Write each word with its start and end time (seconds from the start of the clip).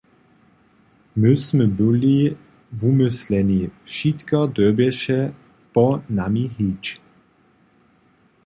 My 1.21 1.33
smy 1.43 1.65
byli 1.77 2.15
wumysleni, 2.79 3.61
wšitko 3.85 4.39
dyrbješe 4.55 5.19
po 5.73 5.85
nami 6.19 6.45
hić. 6.55 6.83